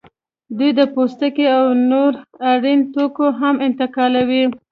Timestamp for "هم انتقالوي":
3.39-4.43